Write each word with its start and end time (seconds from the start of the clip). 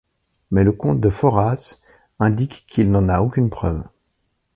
Mais 0.49 0.63
le 0.63 0.71
comte 0.71 0.99
de 0.99 1.11
Foras 1.11 1.77
indique 2.17 2.65
qu'il 2.67 2.89
n'en 2.89 3.07
a 3.07 3.21
aucune 3.21 3.51
preuve. 3.51 3.83